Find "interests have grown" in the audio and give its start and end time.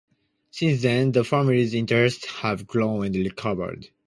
1.75-3.05